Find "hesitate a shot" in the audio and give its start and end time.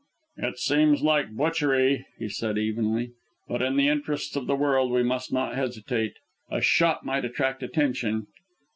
5.53-7.05